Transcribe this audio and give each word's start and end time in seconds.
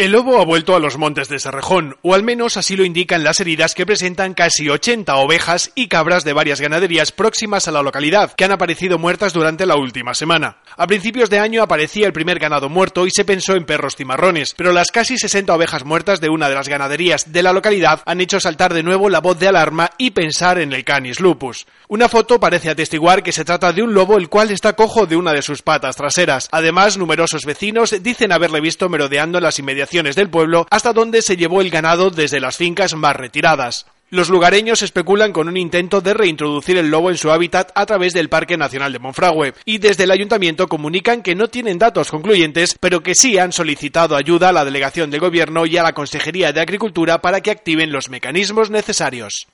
El 0.00 0.12
lobo 0.12 0.40
ha 0.40 0.46
vuelto 0.46 0.74
a 0.74 0.80
los 0.80 0.96
montes 0.96 1.28
de 1.28 1.38
Serrejón, 1.38 1.98
o 2.00 2.14
al 2.14 2.22
menos 2.22 2.56
así 2.56 2.74
lo 2.74 2.86
indican 2.86 3.22
las 3.22 3.38
heridas 3.38 3.74
que 3.74 3.84
presentan 3.84 4.32
casi 4.32 4.66
80 4.66 5.14
ovejas 5.16 5.72
y 5.74 5.88
cabras 5.88 6.24
de 6.24 6.32
varias 6.32 6.58
ganaderías 6.58 7.12
próximas 7.12 7.68
a 7.68 7.70
la 7.70 7.82
localidad, 7.82 8.32
que 8.32 8.46
han 8.46 8.52
aparecido 8.52 8.98
muertas 8.98 9.34
durante 9.34 9.66
la 9.66 9.76
última 9.76 10.14
semana. 10.14 10.56
A 10.78 10.86
principios 10.86 11.28
de 11.28 11.38
año 11.38 11.62
aparecía 11.62 12.06
el 12.06 12.14
primer 12.14 12.38
ganado 12.38 12.70
muerto 12.70 13.06
y 13.06 13.10
se 13.10 13.26
pensó 13.26 13.56
en 13.56 13.66
perros 13.66 13.94
cimarrones, 13.94 14.54
pero 14.56 14.72
las 14.72 14.90
casi 14.90 15.18
60 15.18 15.54
ovejas 15.54 15.84
muertas 15.84 16.22
de 16.22 16.30
una 16.30 16.48
de 16.48 16.54
las 16.54 16.70
ganaderías 16.70 17.30
de 17.30 17.42
la 17.42 17.52
localidad 17.52 18.00
han 18.06 18.22
hecho 18.22 18.40
saltar 18.40 18.72
de 18.72 18.82
nuevo 18.82 19.10
la 19.10 19.20
voz 19.20 19.38
de 19.38 19.48
alarma 19.48 19.90
y 19.98 20.12
pensar 20.12 20.58
en 20.60 20.72
el 20.72 20.82
canis 20.82 21.20
lupus. 21.20 21.66
Una 21.88 22.08
foto 22.08 22.40
parece 22.40 22.70
atestiguar 22.70 23.22
que 23.22 23.32
se 23.32 23.44
trata 23.44 23.74
de 23.74 23.82
un 23.82 23.92
lobo 23.92 24.16
el 24.16 24.30
cual 24.30 24.50
está 24.50 24.72
cojo 24.72 25.06
de 25.06 25.16
una 25.16 25.34
de 25.34 25.42
sus 25.42 25.60
patas 25.60 25.96
traseras. 25.96 26.48
Además, 26.52 26.96
numerosos 26.96 27.44
vecinos 27.44 27.94
dicen 28.02 28.32
haberle 28.32 28.62
visto 28.62 28.88
merodeando 28.88 29.36
en 29.36 29.44
las 29.44 29.58
del 29.90 30.30
pueblo 30.30 30.66
hasta 30.70 30.92
donde 30.92 31.20
se 31.20 31.36
llevó 31.36 31.60
el 31.60 31.70
ganado 31.70 32.10
desde 32.10 32.38
las 32.38 32.56
fincas 32.56 32.94
más 32.94 33.16
retiradas. 33.16 33.86
Los 34.08 34.28
lugareños 34.28 34.82
especulan 34.82 35.32
con 35.32 35.48
un 35.48 35.56
intento 35.56 36.00
de 36.00 36.14
reintroducir 36.14 36.76
el 36.76 36.90
lobo 36.90 37.10
en 37.10 37.16
su 37.16 37.30
hábitat 37.30 37.72
a 37.74 37.86
través 37.86 38.12
del 38.12 38.28
Parque 38.28 38.56
Nacional 38.56 38.92
de 38.92 38.98
Monfragüe 39.00 39.54
y 39.64 39.78
desde 39.78 40.04
el 40.04 40.12
ayuntamiento 40.12 40.68
comunican 40.68 41.22
que 41.22 41.34
no 41.34 41.48
tienen 41.48 41.78
datos 41.78 42.10
concluyentes, 42.10 42.76
pero 42.78 43.02
que 43.02 43.14
sí 43.14 43.38
han 43.38 43.52
solicitado 43.52 44.16
ayuda 44.16 44.50
a 44.50 44.52
la 44.52 44.64
delegación 44.64 45.10
de 45.10 45.18
gobierno 45.18 45.66
y 45.66 45.76
a 45.76 45.82
la 45.82 45.92
Consejería 45.92 46.52
de 46.52 46.60
Agricultura 46.60 47.20
para 47.20 47.40
que 47.40 47.50
activen 47.50 47.92
los 47.92 48.10
mecanismos 48.10 48.70
necesarios. 48.70 49.48